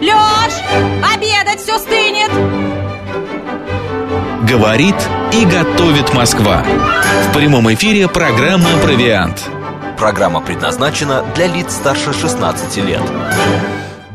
[0.00, 0.52] Лёш,
[1.14, 2.30] обедать все стынет!
[4.48, 4.94] Говорит
[5.32, 6.62] и готовит Москва.
[7.28, 9.50] В прямом эфире программа «Провиант».
[9.98, 13.02] Программа предназначена для лиц старше 16 лет.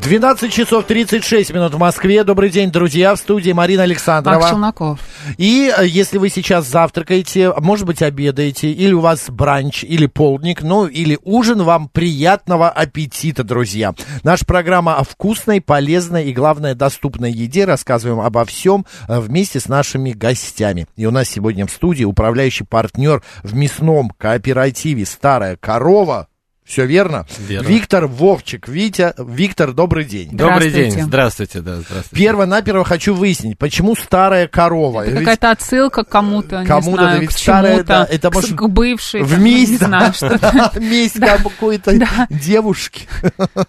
[0.01, 2.23] 12 часов 36 минут в Москве.
[2.23, 3.15] Добрый день, друзья.
[3.15, 4.39] В студии Марина Александрова.
[4.39, 4.99] Марк Челноков.
[5.37, 10.61] И э, если вы сейчас завтракаете, может быть, обедаете, или у вас бранч, или полдник,
[10.61, 13.93] ну, или ужин, вам приятного аппетита, друзья.
[14.23, 17.65] Наша программа о вкусной, полезной и, главное, доступной еде.
[17.65, 20.87] Рассказываем обо всем э, вместе с нашими гостями.
[20.95, 26.27] И у нас сегодня в студии управляющий партнер в мясном кооперативе «Старая корова»
[26.71, 27.25] Все верно?
[27.37, 27.67] Верно.
[27.67, 28.69] Виктор Вовчик.
[28.69, 30.29] Витя, Виктор, добрый день.
[30.31, 31.01] Добрый день.
[31.01, 32.15] Здравствуйте, да, здравствуйте.
[32.15, 35.01] Перво-наперво хочу выяснить, почему старая корова?
[35.01, 38.55] Это Ведь какая-то отсылка к кому-то, Кому-то, знаю, ведь к старая, да, это к, может-
[38.55, 40.13] к бывшей, в месть, да,
[40.79, 43.01] месть какой-то девушки.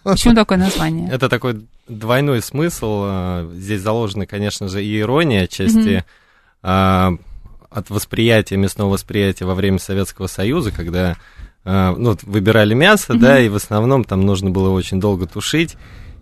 [0.05, 1.11] Почему такое название?
[1.11, 3.03] Это такой двойной смысл.
[3.05, 6.05] э, Здесь заложена, конечно же, и ирония отчасти
[6.63, 7.15] а,
[7.69, 11.17] от восприятия, мясного восприятия во время Советского Союза, когда а,
[11.97, 15.77] ну, вот выбирали мясо, да, и в основном там нужно было очень долго тушить.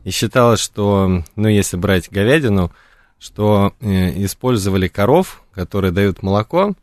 [0.05, 2.71] И считалось, что, ну, если брать говядину,
[3.19, 6.75] что э, использовали коров, которые дают молоко,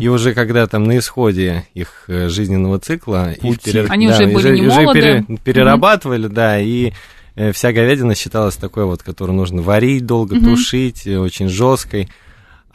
[0.00, 3.72] и уже когда там на исходе их э, жизненного цикла их Пути.
[3.72, 5.00] пере- Они уже были не уже молоды.
[5.00, 6.92] пере- перерабатывали, да, и
[7.34, 12.08] э, вся говядина считалась такой вот, которую нужно варить долго, тушить, э, очень жесткой.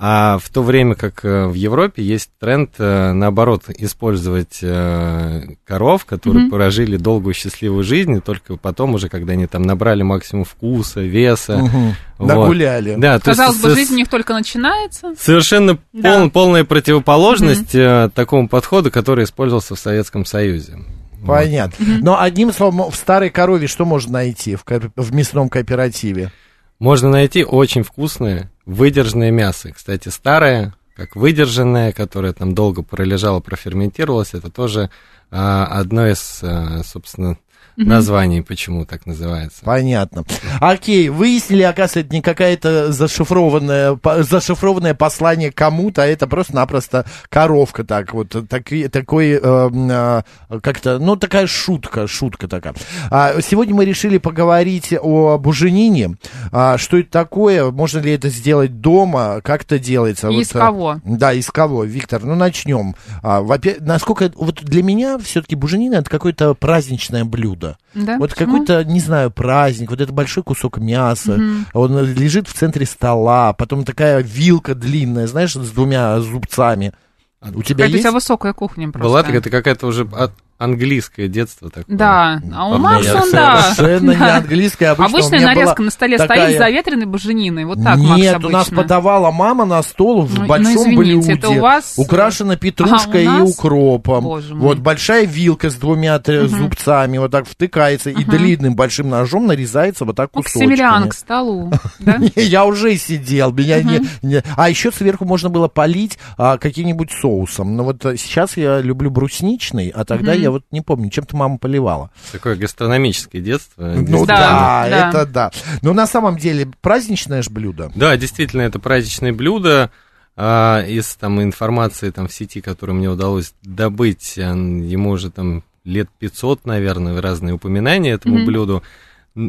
[0.03, 6.05] А в то время как э, в Европе есть тренд, э, наоборот, использовать э, коров,
[6.05, 11.02] которые прожили долгую счастливую жизнь, и только потом уже, когда они там набрали максимум вкуса,
[11.02, 11.58] веса.
[11.59, 11.95] Мгм.
[12.17, 12.27] вот.
[12.27, 12.95] Нагуляли.
[12.97, 15.13] Да, то есть Казалось бы, с- жизнь у них только начинается.
[15.19, 16.19] Совершенно Да.
[16.21, 20.80] пол- полная противоположность э, такому подходу, который использовался в Советском Союзе.
[21.25, 21.86] Понятно.
[22.02, 26.31] Но одним словом, в старой корове что можно найти в, ко- в мясном кооперативе?
[26.80, 29.72] Можно найти очень вкусное, выдержанное мясо.
[29.72, 34.89] Кстати, старое, как выдержанное, которое там долго пролежало, проферментировалось, это тоже
[35.32, 37.38] а, одно из, а, собственно,
[37.77, 39.60] названий, почему так называется.
[39.64, 40.23] Понятно.
[40.60, 48.14] Окей, выяснили, оказывается, это не какая-то зашифрованное, зашифрованное послание кому-то, а это просто-напросто коровка, так
[48.14, 50.21] вот, таки- такой, э,
[50.61, 52.73] как-то, ну, такая шутка, шутка такая.
[53.10, 56.17] А, сегодня мы решили поговорить о буженине,
[56.52, 60.27] А, что это такое, можно ли это сделать дома, как это делается.
[60.27, 61.00] И Вот, из э, кого?
[61.05, 62.23] Да, из кого, Виктор?
[62.23, 62.95] Ну, начнем.
[63.23, 63.44] А,
[63.80, 67.51] насколько, вот для меня все-таки буженина это какое-то праздничное блюдо.
[67.56, 67.78] Да?
[67.94, 68.54] Вот Почему?
[68.54, 71.39] какой-то, не знаю, праздник, вот это большой кусок мяса,
[71.73, 76.94] он лежит в центре стола, потом такая вилка длинная, знаешь, с двумя зубцами.
[77.42, 78.02] У тебя Какая-то у есть?
[78.04, 79.08] тебя высокая кухня просто.
[79.10, 81.95] Была такая, это какая-то уже от- английское детство такое.
[81.98, 83.61] Да, а у Макса он, да.
[83.73, 84.38] Совершенно не Да.
[84.38, 87.66] английская, обычно Обычная нарезка на столе такая- стоит с заветренной бужениной.
[87.66, 90.98] Вот так, Макс, Нет, у нас подавала мама на стол в Ну, ну, большом извините,
[90.98, 91.33] блюде.
[91.33, 94.23] это у вас- Украшена петрушкой А, и укропом.
[94.52, 100.16] Вот большая вилка с двумя зубцами вот так втыкается и длинным большим ножом нарезается вот
[100.16, 100.66] так к кусочками.
[100.66, 101.71] северян к столу.
[102.00, 102.17] Да?
[102.36, 103.82] Я уже сидел, меня
[104.21, 107.76] не, А еще сверху можно было полить а, каким-нибудь соусом.
[107.76, 111.58] Но вот а, сейчас я люблю брусничный, а тогда я вот не помню, чем-то мама
[111.58, 112.12] поливала.
[112.32, 113.94] Такое гастрономическое детство.
[113.95, 115.52] Ну Да, да, это да.
[115.82, 117.92] Но на самом деле праздничное же блюдо.
[117.95, 119.92] Да, действительно, это праздничное блюдо.
[120.38, 126.10] А, из там информации там в сети, которую мне удалось добыть, ему уже там лет
[126.20, 128.83] 500, наверное, разные упоминания этому блюду.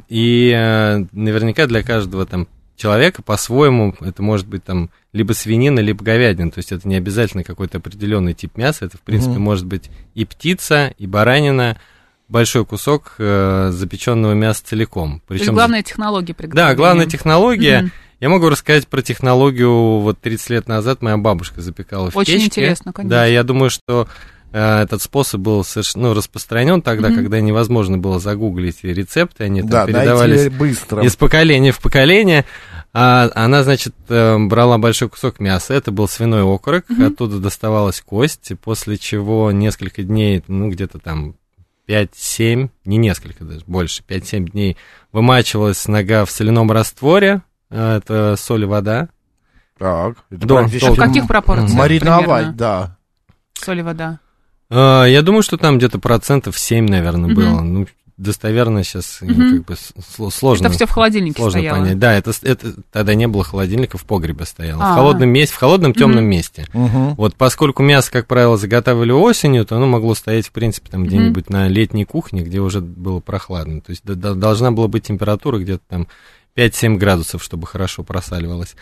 [0.08, 6.02] И а, наверняка для каждого там человека по-своему это может быть там либо свинина, либо
[6.04, 6.50] говядина.
[6.50, 8.86] То есть это не обязательно какой-то определенный тип мяса.
[8.86, 11.78] Это, в принципе, может быть и птица, и баранина,
[12.28, 15.20] большой кусок э, запеченного мяса целиком.
[15.28, 16.70] То есть Причем главная технология приготовления.
[16.70, 17.90] да, главная технология.
[18.20, 19.98] Я могу рассказать про технологию.
[19.98, 22.46] Вот 30 лет назад моя бабушка запекала в Очень печке.
[22.46, 23.10] интересно, конечно.
[23.10, 24.08] Да, я думаю, что
[24.52, 29.86] этот способ был совершенно ну, распространен тогда, когда невозможно было загуглить рецепты, они там Да,
[29.86, 31.02] передавались быстро.
[31.02, 32.44] из поколения в поколение.
[32.94, 38.52] А, она, значит, э, брала большой кусок мяса, это был свиной окорок, оттуда доставалась кость,
[38.62, 41.34] после чего несколько дней, ну, где-то там
[41.88, 44.76] 5-7, не несколько даже, больше, 5-7 дней
[45.10, 47.40] вымачивалась нога в соляном растворе,
[47.70, 49.08] а, это соль и вода.
[49.78, 50.90] Так, это Да, практически.
[50.92, 52.52] В каких пропорциях Мариновать, примерно?
[52.52, 52.96] да.
[53.54, 54.20] Соль и вода.
[54.74, 57.60] А, Я думаю, что там где-то процентов 7, наверное, было.
[57.60, 57.86] Ну,
[58.16, 59.64] достоверно сейчас Мгм.
[59.64, 60.66] как бы сложно.
[60.66, 61.78] Это все в холодильнике Сложно стояло.
[61.78, 61.98] понять.
[61.98, 64.82] Да, это, это тогда не было холодильника, в погребе стояло.
[64.84, 64.92] А.
[64.92, 66.66] В холодном месте, в холодном темном месте.
[66.72, 67.14] Мгм.
[67.16, 71.50] Вот поскольку мясо, как правило, заготавливали осенью, то оно могло стоять, в принципе, там где-нибудь
[71.50, 73.80] на летней кухне, где уже было прохладно.
[73.80, 76.06] То есть должна была быть температура где-то там
[76.56, 78.76] 5-7 градусов, чтобы хорошо просаливалось.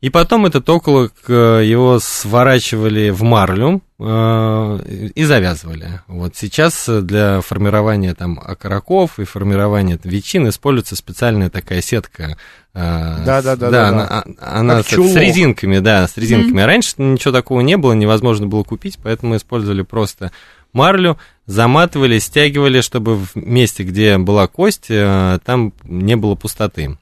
[0.00, 6.02] И потом этот околок, э, его сворачивали в марлю э, и завязывали.
[6.06, 12.36] Вот сейчас э, для формирования там окороков и формирования ветчин используется специальная такая сетка.
[12.74, 13.70] э, Да-да-да-да-да.
[13.70, 16.60] Да, она, а- она с, с резинками, да, с резинками.
[16.60, 20.30] Раньше ничего такого не было, невозможно было купить, поэтому использовали просто
[20.72, 26.96] марлю, заматывали, стягивали, чтобы в месте, где была кость, там не было пустоты.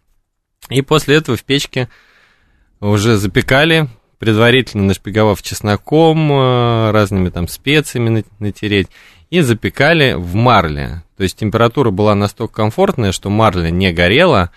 [0.71, 1.91] И после этого в печке
[2.81, 3.89] уже запекали,
[4.19, 8.89] предварительно нашпиговав чесноком, э, разными там специями на- натереть,
[9.31, 11.03] и запекали в марле.
[11.17, 14.51] То есть температура была настолько комфортная, что марля не горела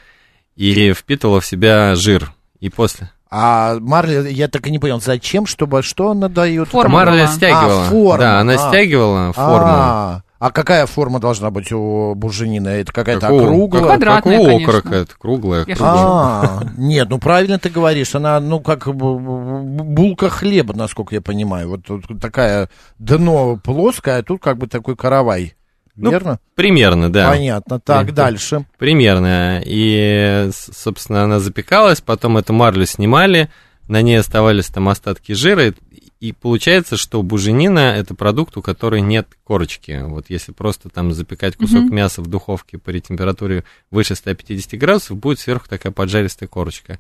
[0.56, 2.34] и впитывала в себя жир.
[2.60, 3.10] И после...
[3.32, 6.70] А марля, я так и не понял, зачем, чтобы, что она дает?
[6.70, 7.84] Форма Марля стягивала.
[7.84, 8.58] А, форма, Да, она а.
[8.58, 9.68] стягивала форму.
[9.68, 12.70] А, а какая форма должна быть у буженины?
[12.70, 13.82] Это какая-то Как у- округлая?
[13.84, 14.70] как- Квадратная, как у конечно.
[14.70, 15.66] окорока, это круглая.
[15.80, 21.70] А, нет, ну правильно ты говоришь, она, ну, как булка хлеба, насколько я понимаю.
[21.70, 25.56] Вот тут такая дно плоское, а тут как бы такой каравай.
[25.96, 26.40] Ну, Верно?
[26.56, 27.30] Примерно, да.
[27.30, 27.80] Понятно.
[27.82, 28.24] Так, Да.
[28.24, 28.64] дальше.
[28.78, 29.62] Примерно.
[29.66, 33.50] И, собственно, она запекалась, потом эту марлю снимали,
[33.90, 35.74] на ней оставались там остатки жира,
[36.20, 40.00] и- получается, что буженина– это продукт, у которой нет корочки.
[40.04, 41.96] Вот если просто там запекать кусок Мгм.
[41.96, 47.00] мяса в духовке при температуре выше 150 градусов, будет сверху такая поджаристая корочка.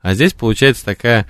[0.00, 1.26] А здесь получается такая,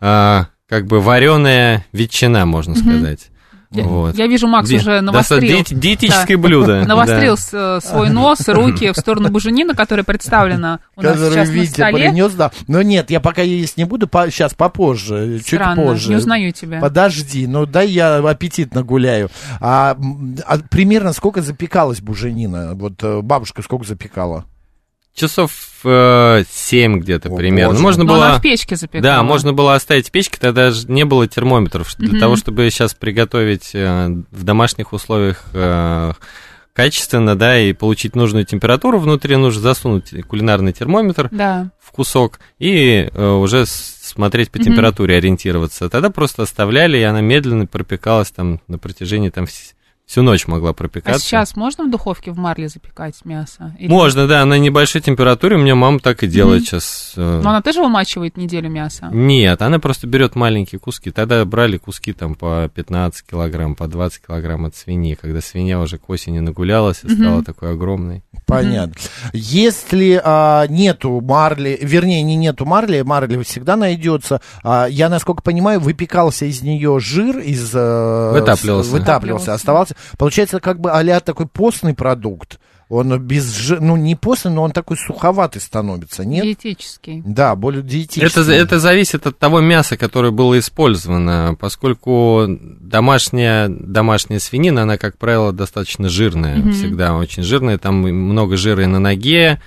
[0.00, 2.82] а, как бы вареная ветчина, можно Мгм.
[2.82, 3.28] сказать.
[3.72, 4.14] Я, Вот.
[4.16, 5.40] я вижу, Макс Ди- уже навострил.
[5.40, 6.84] диете- диетическое блюдо.
[6.84, 11.52] Навострил э, свой нос, руки в сторону буженина, которая представлена у нас Который сейчас на
[11.52, 11.98] Витя столе.
[12.08, 12.50] принес, да.
[12.68, 16.08] Но нет, я пока есть не буду, сейчас попозже, Странно, чуть позже.
[16.10, 16.80] не узнаю тебя.
[16.80, 19.30] Подожди, ну дай я аппетитно гуляю.
[19.60, 19.96] А,
[20.46, 22.74] а примерно сколько запекалась буженина?
[22.74, 24.44] Вот э, бабушка сколько запекала?
[25.14, 25.52] Часов
[25.84, 27.72] э, 7 где-то О, примерно.
[27.72, 28.26] боже Можно Но было...
[28.28, 29.02] она в печке запекала.
[29.02, 31.94] Да, можно было оставить в печке, тогда же не было термометров.
[31.98, 32.20] Для Мгм.
[32.20, 36.12] того, чтобы сейчас приготовить э, в домашних условиях э,
[36.72, 41.70] качественно, да, и получить нужную температуру, внутри нужно засунуть кулинарный термометр Да.
[41.78, 45.90] в кусок и э, уже смотреть по температуре, ориентироваться.
[45.90, 49.74] Тогда просто оставляли, и она медленно пропекалась там на протяжении там вс-
[50.12, 51.20] всю ночь могла А пропекаться.
[51.20, 53.74] сейчас можно в духовке в марле запекать мясо?
[53.78, 55.56] Или- Можно, да, на небольшой температуре.
[55.56, 56.66] У меня мама так и делает Мгм.
[56.66, 57.14] сейчас.
[57.16, 59.08] э, Но она тоже вымачивает неделю мясо?
[59.10, 61.10] Нет, она просто берет маленькие куски.
[61.10, 65.96] Тогда брали куски там по 15 килограмм, по 20 килограмм от свиньи, когда свинья уже
[65.96, 67.16] к осени нагулялась и Мгм.
[67.16, 68.22] стала такой огромной.
[68.46, 68.92] Понятно.
[69.32, 74.42] Если а, нету марли, вернее, не нету марли, марли всегда найдется.
[74.62, 77.70] А, я, насколько понимаю, выпекался из нее жир, из...
[77.74, 78.90] э, Вытапливался.
[78.90, 79.96] Вытапливался, оставался.
[80.18, 82.58] Получается, как бы а такой постный продукт.
[82.88, 86.44] Он без ну не постный, но он такой суховатый становится, нет?
[86.44, 87.22] Диетический.
[87.24, 88.42] Да, более диетический.
[88.42, 95.16] Это, это зависит от того мяса, которое было использовано, поскольку домашняя, домашняя свинина, она, как
[95.16, 96.72] правило, достаточно жирная, Мгм.
[96.72, 99.62] всегда очень жирная, там много жира и на ноге,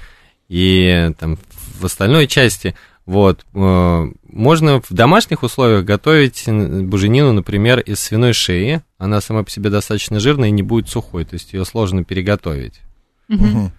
[0.47, 1.39] и там
[1.79, 2.75] в остальной части.
[3.05, 3.45] Вот.
[3.53, 8.81] э, Можно в домашних условиях готовить буженину, например, из свиной шеи.
[8.97, 12.81] Она сама по себе достаточно жирная и не будет сухой, то есть ее сложно переготовить.
[13.27, 13.71] Мгм.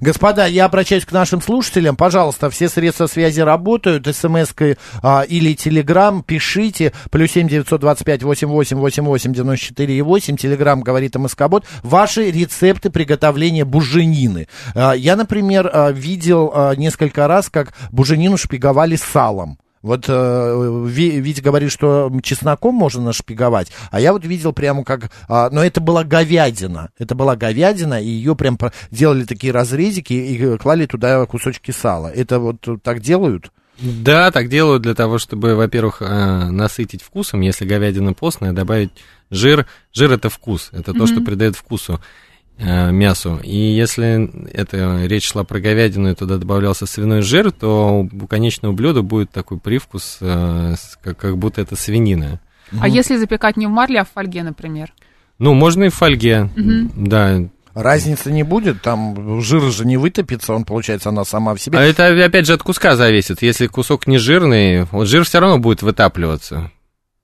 [0.00, 1.96] Господа, я обращаюсь к нашим слушателям.
[1.96, 4.06] Пожалуйста, все средства связи работают.
[4.06, 6.92] СМС-кой а, или Телеграм пишите.
[7.10, 10.36] Плюс семь девятьсот двадцать пять восемь восемь восемь восемь девяносто четыре и восемь.
[10.36, 11.64] Телеграм говорит МСК-бот.
[11.82, 14.48] Ваши рецепты приготовления буженины.
[14.74, 19.58] А, я, например, а, видел а, несколько раз, как буженину шпиговали салом.
[19.82, 25.10] Вот э, Витя говорит, что чесноком можно нашпиговать, а я вот видел прямо как...
[25.28, 26.90] а, но это была говядина.
[26.98, 28.58] Это была говядина, и ее прям
[28.90, 32.08] делали такие разрезики и клали туда кусочки сала.
[32.08, 33.50] Это вот так делают?
[33.80, 38.90] Да, так делают для того, чтобы, во-первых, э, насытить вкусом, если говядина постная, добавить
[39.30, 39.66] жир.
[39.92, 42.29] Жир это вкус, это то, что придает вкусу э,
[42.60, 43.40] мясу.
[43.42, 48.72] И если это речь шла про говядину, и туда добавлялся свиной жир, то у конечного
[48.72, 52.40] блюда будет такой привкус, э, как, как будто это свинина.
[52.80, 54.92] А если запекать не в марле, а в фольге, например?
[55.38, 56.50] Ну, можно и в фольге,
[56.96, 57.40] да.
[57.72, 61.78] Разницы не будет, там жир же не вытопится, он, получается, она сама в себе.
[61.78, 63.42] А это, опять же, от куска зависит.
[63.42, 66.70] Если кусок не жирный, вот жир все равно будет вытапливаться.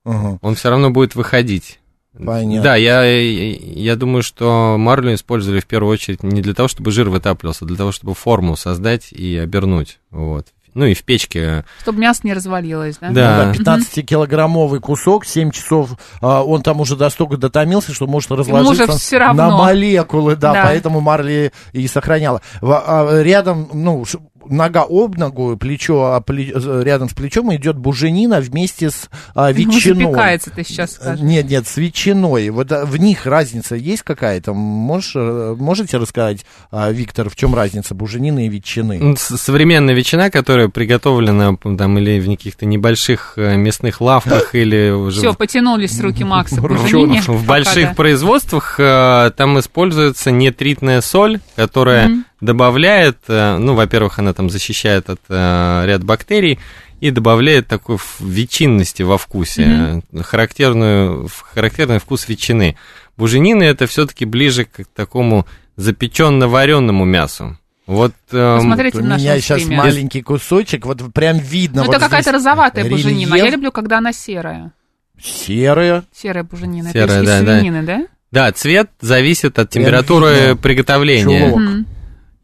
[0.07, 0.39] Ага.
[0.41, 1.79] он все равно будет выходить.
[2.23, 2.63] Понятно.
[2.63, 7.09] Да, я, я думаю, что марлю использовали в первую очередь не для того, чтобы жир
[7.09, 9.99] вытапливался, а для того, чтобы форму создать и обернуть.
[10.11, 10.47] Вот.
[10.73, 11.65] Ну и в печке.
[11.81, 13.09] Чтобы мясо не развалилось, да?
[13.09, 13.53] Да.
[13.57, 18.83] Ну да, 15-килограммовый кусок, 7 часов, а, он там уже настолько дотомился, что может разложиться
[18.83, 19.49] уже всё равно.
[19.49, 20.63] на молекулы, да, Да.
[20.65, 22.41] поэтому Марли и сохраняла.
[22.61, 24.05] А, рядом, ну,
[24.49, 29.53] нога об ногу, плечо а, э, рядом с плечом идет буженина вместе с а, Ну,
[29.53, 30.05] ветчиной.
[30.05, 31.21] запекается, ты сейчас Э, скажешь.
[31.21, 32.49] Нет, нет, с ветчиной.
[32.49, 34.53] Вот а, в них разница есть какая-то?
[34.53, 38.99] Можешь, э, можете рассказать, а, Виктор, в чем разница буженины и ветчины?
[38.99, 45.33] Ну, Современная ветчина, которая приготовлена там или в каких-то небольших мясных лавках или уже Все,
[45.33, 47.21] потянулись руки Макса буженине.
[47.21, 47.93] в больших да.
[47.95, 52.23] производствах там используется нетритная соль, которая.
[52.41, 56.59] Добавляет, э, ну, во-первых, она там защищает от э, ряд бактерий
[56.99, 62.75] и добавляет такой ветчинности во вкусе, э, характерную, характерный вкус ветчины.
[63.17, 67.57] Буженины это все-таки ближе к такому запеченно-вареному мясу.
[67.85, 69.77] Вот эм, Посмотрите Вот в у нашем меня сейчас стриме.
[69.77, 71.81] маленький кусочек, вот прям видно.
[71.83, 73.35] Ну, вот это какая-то розоватая буженина.
[73.35, 73.53] Я рельеф.
[73.53, 74.73] люблю, когда она серая.
[75.21, 76.03] Серая.
[76.13, 76.91] Серая буженина.
[76.91, 77.59] Серая, это из да, да.
[77.59, 78.07] свинины, да?
[78.31, 81.47] да, цвет зависит от температуры приготовления.
[81.49, 81.59] Чулок.
[81.59, 81.85] Мгм.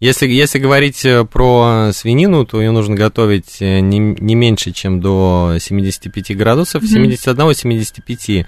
[0.04, 5.00] Если, если говорить э, про свинину, то ее нужно готовить э, не, не меньше, чем
[5.00, 7.06] до 75 градусов, Мгм.
[7.06, 8.46] 71-75.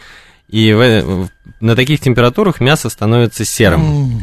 [0.49, 1.29] И в- в-
[1.61, 4.21] на таких температурах мясо становится серым.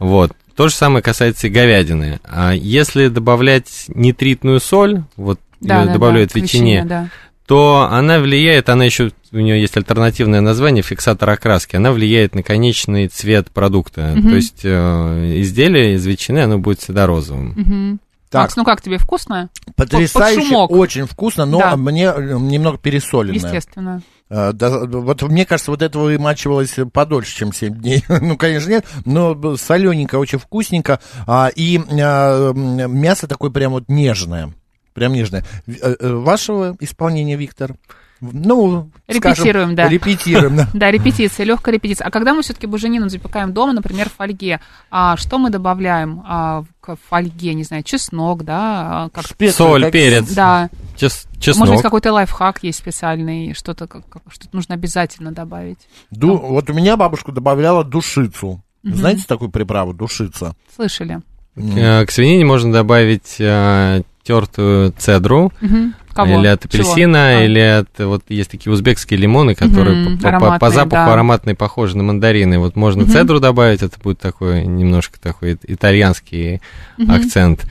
[0.00, 0.32] Вот.
[0.56, 2.18] То же самое касается и говядины.
[2.24, 7.08] А если добавлять нитритную соль, вот Да, да, добавляют да, в ветчине, да.
[7.48, 12.42] То она влияет, она еще, у нее есть альтернативное название, фиксатор окраски, она влияет на
[12.42, 14.12] конечный цвет продукта.
[14.14, 14.28] Мгм.
[14.28, 17.54] То есть э, изделие из ветчины, оно будет всегда розовым.
[17.56, 18.00] Мгм.
[18.28, 18.42] Так.
[18.42, 19.48] Макс, ну как тебе, вкусно?
[19.74, 20.70] Потрясающе, шумок.
[20.70, 21.76] очень вкусно, но Да.
[21.78, 23.36] мне э, немного пересоленное.
[23.42, 24.02] Естественно.
[24.28, 28.04] А, да, вот мне кажется, вот этого вымачивалось подольше, чем 7 дней.
[28.20, 31.00] ну, конечно, нет, но солененько, очень вкусненько.
[31.26, 34.52] А, и м, мясо такое прям вот нежное.
[34.98, 35.44] Прям нежное.
[35.66, 37.74] В- э, э, Вашего исполнения, Виктор?
[38.20, 39.88] Ну, скажем, Репетируем, да.
[39.88, 40.68] Репетируем, да.
[40.74, 42.04] Да, репетиция, легкая репетиция.
[42.04, 46.64] А когда мы все-таки буженину запекаем дома, например, в фольге, а что мы добавляем а,
[46.80, 47.54] к фольге?
[47.54, 49.04] Не знаю, чеснок, да?
[49.04, 49.24] а, Как...
[49.24, 50.10] Специи Соль, какие?
[50.10, 50.32] перец.
[50.32, 51.68] Да, Чес- может чеснок.
[51.68, 55.78] быть, какой-то лайфхак есть специальный, что-то, как- как- что-то нужно обязательно добавить.
[56.10, 58.60] Ду- вот у меня бабушка добавляла душицу.
[58.82, 60.56] Знаете такую приправу, душица?
[60.74, 61.20] Слышали?
[61.54, 65.94] Э, К свинине можно добавить э, тертую цедру, Мгм.
[66.12, 66.38] Кого?
[66.38, 66.82] или от Чего?
[66.82, 67.44] апельсина, А.
[67.44, 71.12] или от, вот есть такие узбекские лимоны, которые Мгм, по, по- по запаху да.
[71.14, 72.58] ароматные, похожи на мандарины.
[72.58, 73.12] Вот можно Мгм.
[73.12, 76.60] цедру добавить, это будет такой немножко такой ит- итальянский
[76.98, 77.10] Мгм.
[77.10, 77.66] акцент.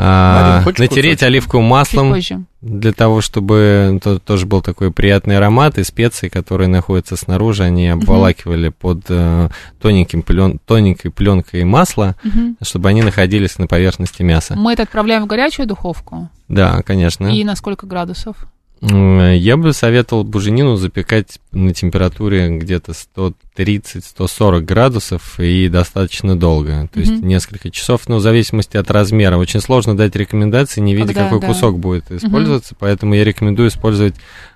[0.00, 1.26] А, хочешь натереть кусочек?
[1.28, 2.14] оливковым маслом
[2.60, 7.88] для того, чтобы то- тоже был такой приятный аромат, и специи, которые находятся снаружи, они
[7.88, 9.48] обволакивали под э,
[9.80, 12.56] тоненьким плен, тоненькой пленкой масла, Мгм.
[12.62, 14.54] чтобы они находились на поверхности мяса.
[14.56, 16.28] Мы это отправляем в горячую духовку.
[16.48, 17.26] Да, конечно.
[17.28, 18.36] И на сколько градусов?
[18.80, 27.12] Я бы советовал буженину запекать на температуре где-то 130-140 градусов и достаточно долго, то есть
[27.12, 27.26] Мгм.
[27.28, 29.36] несколько часов, но в зависимости от размера.
[29.36, 31.46] Очень сложно дать рекомендации, не видя, Когда, какой да.
[31.48, 34.14] кусок будет использоваться, поэтому я рекомендую использовать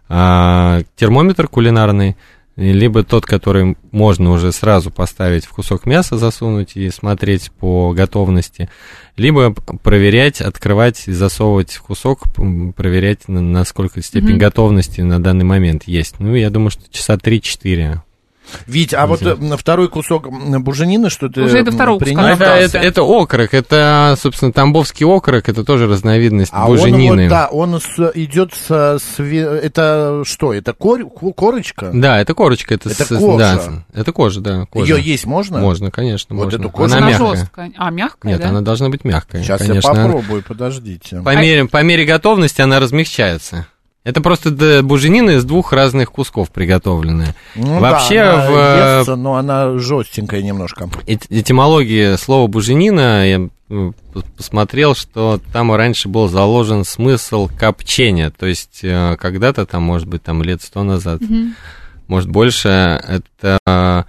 [0.09, 2.17] а, термометр кулинарный,
[2.57, 8.69] либо тот, который можно уже сразу поставить в кусок мяса, засунуть и смотреть по готовности,
[9.17, 12.25] либо проверять, открывать и засовывать в кусок,
[12.77, 14.39] проверять, на- насколько степень Мгм.
[14.39, 16.17] готовности на данный момент есть.
[16.19, 18.03] Ну, я думаю, что часа 3-4.
[18.67, 22.19] Вить, а вот э, второй кусок буженины, что ты Уже до м, второго принес?
[22.19, 22.45] куска Это,
[22.77, 27.23] это, это окорок, это, собственно, тамбовский окорок, это тоже разновидность А он буженины.
[27.25, 31.91] вот, да, он с- идет с, с это что, это корь- ко- корочка?
[31.95, 32.75] Да, это корочка.
[32.75, 33.39] Это, Это с- кожа.
[33.39, 34.97] да, это кожа, да, кожа.
[34.97, 35.59] Ее есть можно?
[35.59, 36.59] Можно, конечно, Вот можно.
[36.59, 37.37] эту кожу Она Она мягкая.
[37.37, 37.73] жесткая.
[37.77, 38.49] А, мягкая, Нет, да?
[38.51, 39.43] она должна быть мягкая.
[39.43, 39.89] Сейчас конечно.
[39.89, 41.21] я попробую, подождите.
[41.25, 43.67] По мере, по мере готовности она размягчается.
[44.05, 47.37] Это просто буженина из двух разных кусков приготовленная.
[47.55, 50.89] Ну Вообще да, она в- естся, но она жестенькая немножко.
[51.07, 53.49] Эт- Этимология слова буженина, я
[54.37, 58.31] посмотрел, что там раньше был заложен смысл копчения.
[58.31, 61.55] То есть э, когда-то, там, может быть, там лет сто назад, Мгм.
[62.09, 64.03] может больше, это э,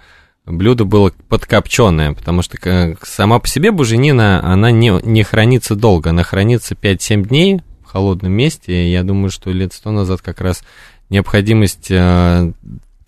[0.44, 6.10] блюдо было подкопченое, потому что э, сама по себе буженина, она не, не хранится долго,
[6.10, 7.60] она хранится 5-7 дней
[7.94, 10.64] холодном месте, я думаю, что лет сто назад как раз
[11.10, 12.52] необходимость э,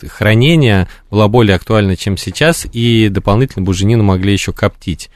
[0.07, 5.11] хранения была более актуальна, чем сейчас, и дополнительно буженину могли еще коптить.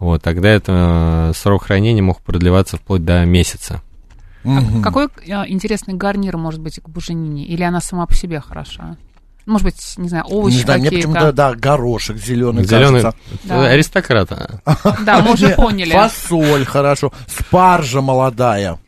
[0.00, 3.80] Вот, тогда это э, срок хранения мог продлеваться вплоть до месяца.
[4.44, 7.46] А какой э, интересный гарнир может быть к буженине?
[7.46, 8.96] Или она сама по себе хороша?
[9.46, 11.08] Может быть, не знаю, овощи Не знаю, мне какие-то.
[11.08, 13.20] почему-то, да, горошек зеленый, Зеленый кажется.
[13.44, 13.66] Да.
[13.68, 14.32] аристократ.
[14.32, 14.96] а.
[15.04, 15.92] Да, мы уже поняли.
[15.92, 17.12] Фасоль, хорошо.
[17.28, 18.78] Спаржа молодая.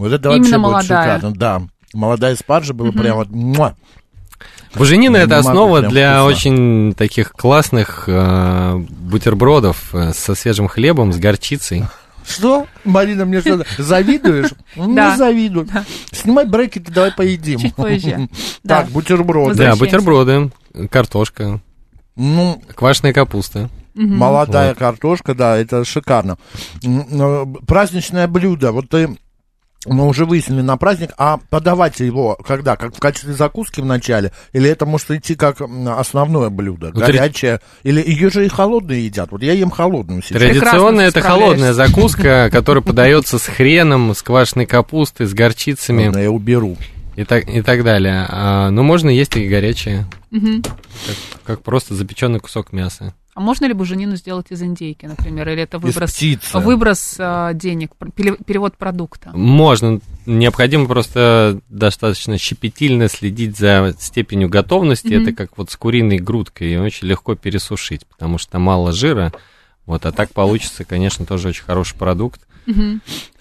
[0.00, 1.16] Вот это вообще Именно будет молодая.
[1.18, 1.36] шикарно.
[1.36, 3.28] Да, молодая спаржа была прям вот...
[3.30, 3.74] муа.
[4.74, 6.24] Буженина это основа для вкусно.
[6.36, 11.84] очень таких классных э, бутербродов э, со свежим хлебом, с горчицей.
[12.26, 12.66] Что?
[12.84, 14.50] Марина, мне что завидуешь?
[14.76, 15.16] Не Да.
[15.16, 15.68] завидую.
[16.12, 17.58] Снимай брекеты, давай поедим.
[17.58, 18.28] Чуть позже.
[18.66, 19.56] Так, бутерброды.
[19.56, 20.50] Да, бутерброды,
[20.90, 21.60] картошка,
[22.16, 23.68] Ну, квашеная капуста.
[23.94, 26.38] молодая картошка, да, это шикарно.
[27.66, 28.72] Праздничное блюдо.
[28.72, 29.16] Вот ты
[29.86, 32.76] мы уже выяснили на праздник, а подавать его когда?
[32.76, 34.32] Как в качестве закуски в начале?
[34.52, 36.90] Или это может идти как основное блюдо?
[36.92, 37.60] Ну, Горячее?
[37.82, 39.30] Или ее же и холодные едят?
[39.32, 40.38] Вот я ем холодную сейчас.
[40.38, 46.30] Традиционная это холодная закуска, которая подается с хреном, с квашеной капустой, с горчицами Ладно, я
[46.30, 46.76] уберу.
[47.16, 48.26] и так, и так далее.
[48.28, 50.62] А, но можно есть и горячее, Мгм.
[50.62, 53.14] как, как просто запеченный кусок мяса.
[53.40, 55.48] А можно ли буженину сделать из индейки, например?
[55.48, 56.58] Или это выброс, птицы.
[56.58, 59.30] выброс а, денег, перевод продукта?
[59.32, 65.06] Можно, необходимо просто достаточно щепетильно следить за степенью готовности.
[65.14, 65.22] Мгм.
[65.22, 69.32] Это как вот с куриной грудкой, ее очень легко пересушить, потому что мало жира.
[69.86, 72.42] Вот, а так получится, конечно, тоже очень хороший продукт.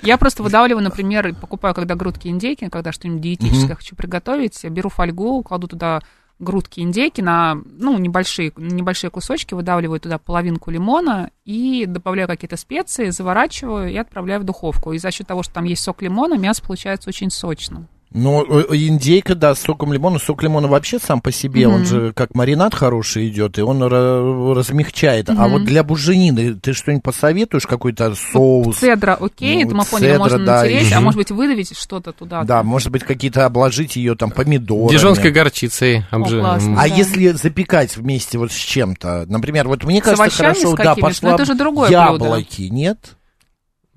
[0.02, 5.44] Я просто выдавливаю, например, покупаю, когда грудки индейки, когда что-нибудь диетическое хочу приготовить, беру фольгу,
[5.44, 6.02] кладу туда
[6.40, 13.10] грудки индейки на, ну, небольшие, небольшие кусочки, выдавливаю туда половинку лимона и добавляю какие-то специи,
[13.10, 14.94] заворачиваю и отправляю в духовку.
[14.94, 17.88] И за счет того, что там есть сок лимона, мясо получается очень сочным.
[18.12, 20.18] Ну, индейка, да, с соком лимона.
[20.18, 24.54] Сок лимона вообще сам по себе, он же как маринад хороший идет, и он ра-
[24.56, 25.30] размягчает.
[25.30, 27.68] А вот для буженины ты что-нибудь посоветуешь?
[27.68, 28.78] Какой-то соус?
[28.78, 31.78] Цедра окей, Ну, это мы поняли, цедра, можно да, натереть, и- а может быть выдавить
[31.78, 32.44] что-то туда.
[32.44, 34.90] Да, может быть, какие-то обложить ее там помидорами.
[34.90, 36.04] Дижонской горчицей.
[36.12, 36.82] обжи- классно.
[36.82, 36.96] А Да.
[36.96, 41.02] если запекать вместе вот с чем-то, например, вот мне кажется, хорошо, да, какими-то?
[41.02, 42.98] пошла Но это же другое яблоки, нет?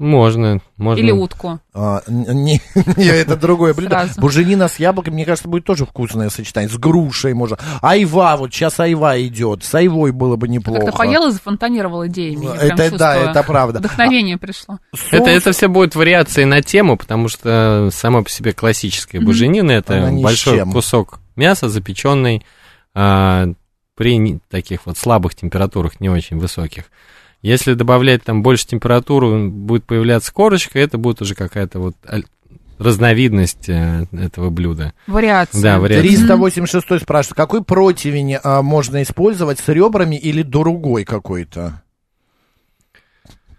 [0.03, 1.01] Можно, можно.
[1.01, 1.61] Или утку.
[1.73, 2.61] А, не,
[2.97, 3.91] не, это другое блюдо.
[3.91, 4.21] Сразу.
[4.21, 6.69] Буженина с яблоком, мне кажется, будет тоже вкусное сочетание.
[6.69, 7.57] С грушей можно.
[7.81, 9.63] Айва, вот сейчас айва идет.
[9.63, 10.87] С айвой было бы неплохо.
[10.87, 12.47] Как-то поел и зафонтанировал идеями.
[12.47, 13.79] я прям Это да, это правда.
[13.79, 14.81] Вдохновение пришло.
[15.13, 19.71] Это, Соус- это все будет вариации на тему, потому что сама по себе классическая буженина
[19.71, 22.45] это большой кусок мяса, запеченный
[22.93, 23.47] а,
[23.95, 26.87] при таких вот слабых температурах, не очень высоких.
[27.43, 31.97] Если добавлять там больше температуру, будет появляться корочка, это будет уже какая-то вот
[32.79, 34.93] разновидность э, этого блюда.
[35.07, 35.63] Вариация.
[35.63, 36.09] Да, вариация.
[36.09, 41.83] 386 спрашивает, какой противень а, можно использовать с ребрами или другой какой-то?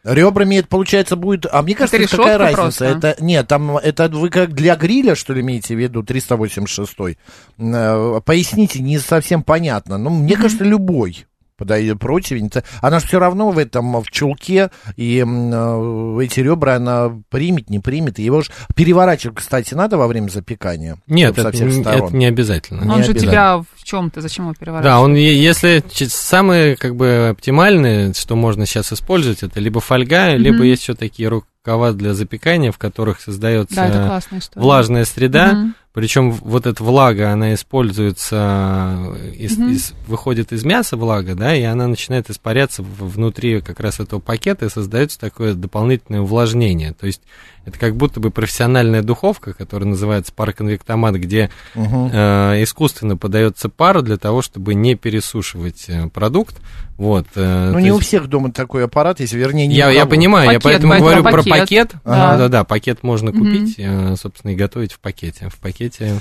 [0.04, 1.46] Ребрами это, получается, будет...
[1.50, 2.62] А мне кажется, Это какая разница?
[2.62, 2.86] просто?
[2.86, 7.18] Это, нет, там, это вы как для гриля, что ли, имеете в виду, 386
[7.58, 9.98] Э, Поясните, не совсем понятно.
[9.98, 11.26] Ну, мне кажется, любой
[11.64, 12.52] подойдет противень.
[12.82, 17.80] Она же все равно в этом, в чулке, и э, эти ребра она примет, не
[17.80, 18.20] примет.
[18.20, 20.98] Его же переворачивать, кстати, надо во время запекания?
[21.08, 22.08] Нет, это, со всех н- сторон.
[22.08, 22.82] это не обязательно.
[22.82, 23.32] Он Не же обязательно.
[23.32, 24.92] тебя в чем-то, зачем его переворачивать?
[24.94, 30.64] Да, он, если самое как бы оптимальное, что можно сейчас использовать, это либо фольга, либо
[30.64, 34.22] есть еще такие рукава для запекания, в которых создается Да,
[34.56, 35.54] влажная среда.
[35.54, 35.76] Мгм.
[35.94, 39.70] Причем вот эта влага, она используется, из- Мгм.
[39.72, 44.66] из- выходит из мяса влага, да, и она начинает испаряться внутри как раз этого пакета,
[44.66, 46.94] и создается такое дополнительное увлажнение.
[46.94, 47.22] То есть
[47.66, 52.10] это как будто бы профессиональная духовка, которая называется пароконвектомат, где Мгм.
[52.12, 56.56] э, искусственно подается пар для того, чтобы не пересушивать э, продукт.
[56.98, 59.92] Вот, э, Ну, не у есть- всех дома такой аппарат есть, вернее, не я, у
[59.92, 61.60] я понимаю, я Пакет, поэтому поэтому говорю про пакет.
[61.60, 61.92] пакет.
[62.06, 62.38] Да.
[62.38, 65.50] Да, да, пакет можно купить, э, собственно, и готовить в пакете.
[65.50, 66.20] В пакете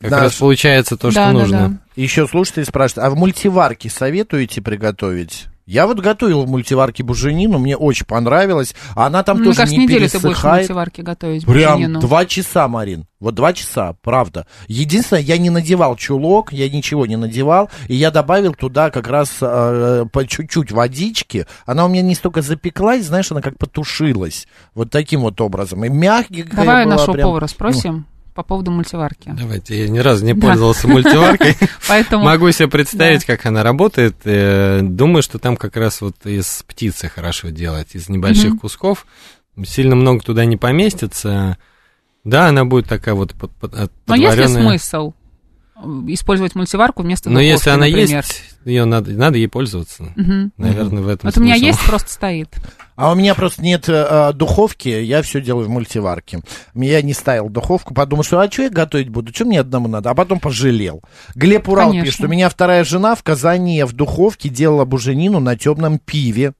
[0.00, 1.68] как Да, раз получается то, что Да, да, нужно.
[1.68, 2.00] да.
[2.00, 5.46] Еще слушатели спрашивают, а в мультиварке советуете приготовить?
[5.66, 8.74] Я вот готовил в мультиварке буженину, мне очень понравилось.
[8.94, 10.58] Она там Мне тоже кажется, не неделю ты будешь в пересыхает.
[10.68, 12.00] мультиварке готовить Прям буженину.
[12.00, 13.06] два часа, Марин.
[13.18, 14.46] Вот два часа, правда.
[14.68, 19.30] Единственное, я не надевал чулок, я ничего не надевал, и я добавил туда как раз
[19.40, 21.46] э, по чуть-чуть водички.
[21.64, 24.46] Она у меня не столько запеклась, знаешь, она как потушилась.
[24.74, 25.84] Вот таким вот образом.
[25.84, 27.28] И мягкая Давай нашего прям.
[27.28, 29.34] повара спросим по поводу мультиварки.
[29.38, 31.56] Давайте, я ни разу не пользовался мультиваркой.
[31.88, 34.16] Поэтому Могу себе представить, как она работает.
[34.24, 39.06] Э, Думаю, что там как раз вот из птицы хорошо делать, из небольших кусков.
[39.64, 41.58] Сильно много туда не поместится.
[42.24, 43.34] Да, она будет такая вот
[44.06, 45.12] Но есть ли смысл?
[46.08, 48.24] Использовать мультиварку вместо Но если она например.
[48.24, 50.04] есть, ее надо, надо ей пользоваться.
[50.16, 50.52] Мгм.
[50.56, 52.48] Наверное, в этом Вот у меня есть, просто стоит.
[52.96, 56.40] А у меня просто нет э, духовки, я все делаю в мультиварке.
[56.74, 60.10] Я не ставил духовку, подумал, что а что я готовить буду, что мне одному надо,
[60.10, 61.02] а потом пожалел.
[61.34, 62.06] Глеб Урал Конечно.
[62.06, 66.52] пишет, у меня вторая жена в Казани в духовке делала буженину на темном пиве.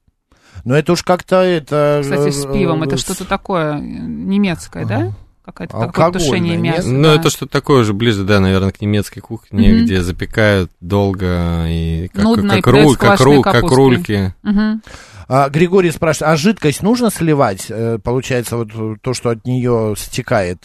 [0.65, 2.01] Но это уж как-то это...
[2.03, 5.13] Кстати, с пивом это э, что-то такое э, немецкое, да?
[5.45, 6.89] Какое-то такое тушение мяса.
[6.89, 7.15] Ну, да.
[7.17, 9.85] это что-то такое уже ближе, да, наверное, к немецкой кухне, Мгм.
[9.85, 14.35] где запекают долго и как, Нудно, и как, ру- подают как, квашеной ру- как рульки.
[14.43, 14.83] Мгм.
[15.29, 17.67] А, Григорий спрашивает, а жидкость нужно сливать?
[17.69, 18.69] Э, Получается, вот
[19.03, 20.61] то, что от нее стекает.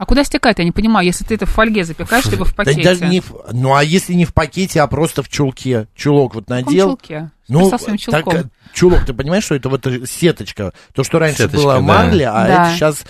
[0.00, 2.64] А куда стекает, я не понимаю, если ты это в фольге запекаешь, либо в Да
[2.64, 2.82] пакете.
[2.82, 5.88] даже не в- ну, а если не в пакете, а просто в чулке?
[5.94, 6.88] Чулок вот В надел.
[6.88, 7.30] чулке?
[7.46, 10.72] С Ну, так, э, чулок, ты понимаешь, что это вот э, сеточка?
[10.94, 11.80] То, что раньше Сеточка, было да.
[11.82, 12.68] марля, а Да.
[12.70, 13.04] это сейчас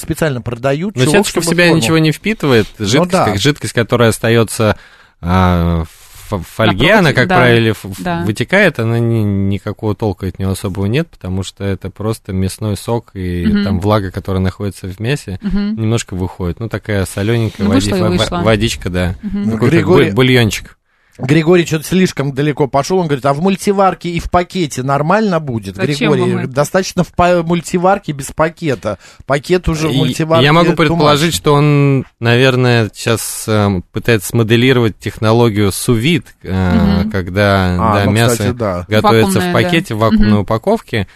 [0.00, 0.94] специально продают.
[0.94, 1.80] Но чулок, сеточка в себя форму.
[1.82, 2.68] ничего не впитывает.
[2.78, 3.24] Жидкость, да.
[3.24, 4.78] как жидкость, которая остается
[5.20, 7.36] а, в в фольге, Напротив, она, как да.
[7.36, 8.22] правило, Да.
[8.24, 13.10] вытекает, она ни- никакого толка от нее особого нет, потому что это просто мясной сок
[13.14, 13.64] и Мгм.
[13.64, 15.76] там влага, которая находится в мясе, Мгм.
[15.76, 16.60] немножко выходит.
[16.60, 18.36] Ну, такая солененькая Ну, вышла и во- во- вышла.
[18.42, 19.14] водичка, да.
[19.22, 20.75] Такой, как Григорий- буль- бульончик.
[21.18, 22.98] Григорий что-то слишком далеко пошел.
[22.98, 25.76] Он говорит, а в мультиварке и в пакете нормально будет?
[25.76, 26.52] Зачем Григорий, вам это?
[26.52, 28.98] достаточно в па- мультиварке без пакета.
[29.24, 30.44] Пакет уже в мультиварке.
[30.44, 37.10] Я могу предположить, что он, наверное, сейчас эм, пытается смоделировать технологию сувид, э, Мгм.
[37.10, 38.84] когда А, да, ну, мясо кстати, да.
[38.88, 39.94] готовится Вакуумное, в пакете, да.
[39.94, 40.40] в вакуумной Мгм.
[40.40, 41.08] упаковке.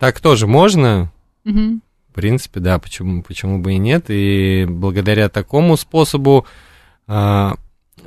[0.00, 1.12] Так тоже можно.
[1.44, 1.82] Мгм.
[2.10, 4.06] В принципе, да, почему, почему бы и нет.
[4.08, 6.44] И благодаря такому способу
[7.06, 7.54] а,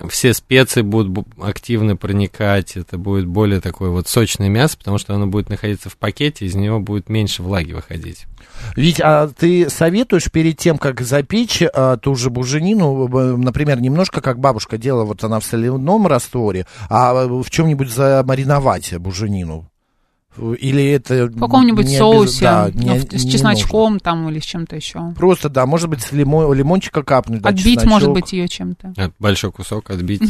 [0.09, 5.13] все специи будут бу- активно проникать, это будет более такое вот сочное мясо, потому что
[5.13, 8.25] оно будет находиться в пакете, из него будет меньше влаги выходить.
[8.75, 14.21] Ведь а ты советуешь перед тем, как запечь а, ту же буженину, б- например, немножко
[14.21, 19.69] как бабушка делала, вот она в соляном растворе, а в чем-нибудь замариновать буженину?
[20.37, 21.27] Или это...
[21.27, 24.75] В каком-нибудь не обяз- соусе, да, ну, не- с не чесночком там или с чем-то
[24.75, 25.13] еще.
[25.15, 27.41] Просто, да, может быть, с лимо- лимончика капнуть.
[27.41, 27.89] да, Отбить, чесночок.
[27.89, 28.93] может быть, ее чем-то.
[28.97, 30.21] А, Большой кусок отбить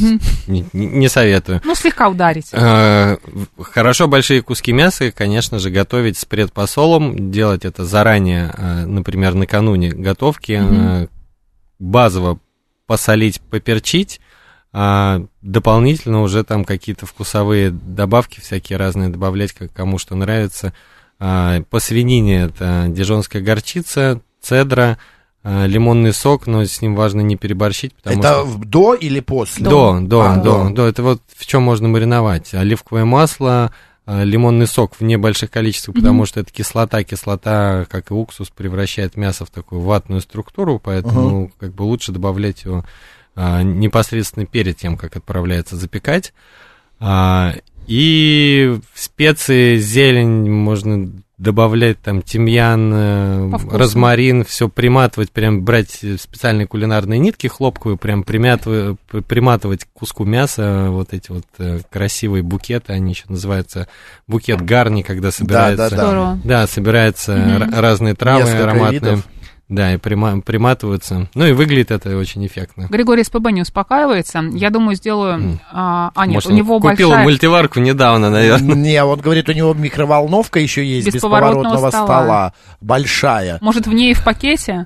[0.48, 1.62] не, не- не советую.
[1.64, 2.52] Ну, слегка ударить.
[2.52, 3.18] В-
[3.62, 9.90] Хорошо большие куски мяса, конечно же, готовить с предпосолом, делать это заранее, а, например, накануне
[9.90, 10.62] готовки,
[11.80, 12.40] базово
[12.88, 14.20] посолить, поперчить,
[14.74, 20.74] а дополнительно уже там какие-то вкусовые добавки всякие разные добавлять, как кому что нравится.
[21.20, 24.98] А, По свинине это дижонская горчица, цедра,
[25.44, 28.66] а, лимонный сок, но с ним важно не переборщить, потому Это что...
[28.66, 29.64] до или после?
[29.64, 30.70] До, до, А, до, до.
[30.70, 30.88] до.
[30.88, 32.54] Это вот в чем можно мариновать.
[32.56, 33.72] Оливковое масло,
[34.08, 37.04] а, лимонный сок в небольших количествах, потому что это кислота.
[37.04, 42.64] Кислота, как и уксус, превращает мясо в такую ватную структуру, поэтому как бы лучше добавлять
[42.64, 42.84] его
[43.36, 46.34] непосредственно перед тем, как отправляется запекать.
[47.00, 47.54] А,
[47.88, 57.20] и специи зелень можно добавлять там тимьян, э, розмарин, все приматывать, прям брать специальные кулинарные
[57.20, 63.12] нитки хлопковые, прям примятывать, приматывать к куску мяса вот эти вот э, красивые букеты, они
[63.12, 63.90] еще называются
[64.26, 65.98] букет гарни, когда собирается, да.
[65.98, 66.40] Здорово.
[66.46, 67.50] да, собираются Мгм.
[67.74, 69.00] р- разные травы Несколько ароматные.
[69.00, 69.28] видов.
[69.74, 71.28] Да, и прима- приматываются.
[71.34, 72.88] Ну и выглядит это очень эффектно.
[72.90, 74.44] Григорий СПБ не успокаивается.
[74.54, 75.34] Я думаю, сделаю...
[75.36, 75.60] М.
[75.72, 77.24] А, а, нет, Может, у него купил большая...
[77.24, 78.76] мультиварку недавно, наверное.
[78.76, 82.06] Не, он говорит, у него микроволновка еще есть, без, Без поворотного поворотного стола.
[82.06, 82.54] стола.
[82.82, 83.58] Большая.
[83.62, 84.86] Может, в ней и в пакете?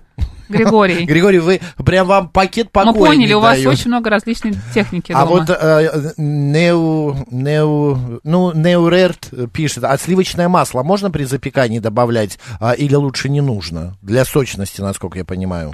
[0.49, 1.05] Григорий.
[1.05, 5.11] Григорий, вы прям вам пакет Мы покоя поняли, не у вас очень много различной техники
[5.11, 5.39] А дома.
[5.39, 12.71] вот э, Неу, Неу, ну, Неурерт пишет, а сливочное масло можно при запекании добавлять а,
[12.73, 13.97] или лучше не нужно?
[14.01, 15.73] Для сочности, насколько я понимаю.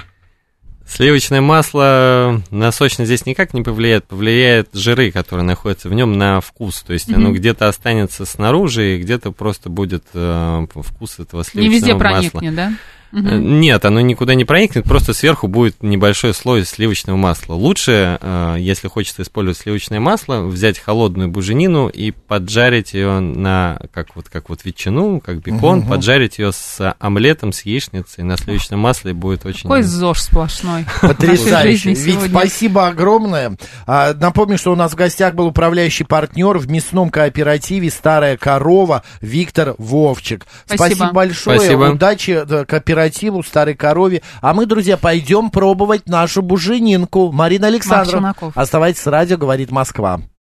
[0.86, 4.06] Сливочное масло на сочность здесь никак не повлияет.
[4.06, 6.84] Повлияет жиры, которые находятся в нем, на вкус.
[6.86, 7.36] То есть оно Мгм.
[7.36, 12.00] где-то останется снаружи, и где-то просто будет э, вкус этого сливочного Не везде масла.
[12.32, 12.74] проникнет, да?
[13.14, 13.60] Мгм.
[13.62, 17.54] Нет, оно никуда не проникнет, просто сверху будет небольшой слой сливочного масла.
[17.54, 24.16] Лучше, э, если хочется использовать сливочное масло, взять холодную буженину и поджарить ее на, как
[24.16, 25.90] вот, как вот ветчину, как бекон, Мгм.
[25.90, 29.64] поджарить ее с омлетом, с яичницей на сливочном масле будет очень...
[29.64, 30.86] Какой ЗОЖ сплошной.
[31.02, 31.96] Потрясающе.
[31.96, 32.30] Сегодня.
[32.30, 33.56] спасибо огромное.
[33.86, 39.04] А, напомню, что у нас в гостях был управляющий партнер в мясном кооперативе «Старая корова»
[39.22, 40.46] Виктор Вовчик.
[40.66, 41.12] Спасибо.
[41.12, 41.60] большое.
[41.60, 41.84] Спасибо.
[41.92, 42.66] Удачи э,
[43.04, 44.22] кооперативу «Старой корове».
[44.42, 47.32] А мы, друзья, пойдем пробовать нашу буженинку.
[47.32, 50.22] Марина Александровна, оставайтесь с радио, говорит Москва.